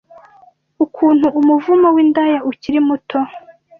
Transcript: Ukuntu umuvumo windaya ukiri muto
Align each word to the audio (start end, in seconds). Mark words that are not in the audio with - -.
Ukuntu 0.85 1.27
umuvumo 1.39 1.87
windaya 1.95 2.37
ukiri 2.49 2.79
muto 2.87 3.19